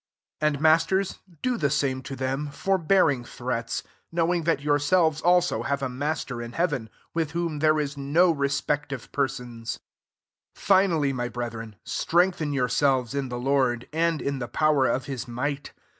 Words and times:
9 0.41 0.47
And, 0.55 0.61
masters, 0.63 1.19
do 1.43 1.57
the 1.57 1.69
same 1.69 2.01
p 2.01 2.15
them, 2.15 2.47
forbearing 2.49 3.23
threats: 3.23 3.83
powing 4.11 4.45
that 4.45 4.63
yourselves 4.63 5.21
also 5.21 5.61
|p>ve 5.61 5.85
a 5.85 5.89
Master 5.89 6.41
in 6.41 6.53
heaven, 6.53 6.89
with 7.13 7.33
l^om 7.33 7.59
there 7.59 7.79
is 7.79 7.95
no 7.97 8.31
respect 8.31 8.91
of 8.91 9.11
llBfsons. 9.11 9.75
J 9.75 9.79
10 10.55 10.55
Finally, 10.55 11.13
[my 11.13 11.29
brethren,] 11.29 11.75
BDgthen 11.85 12.51
yourselves 12.51 13.13
in 13.13 13.29
the 13.29 13.85
and 13.93 14.23
in 14.23 14.39
the 14.39 14.47
power 14.47 14.87
of 14.87 15.05
his 15.05 15.25
^ht. 15.25 15.69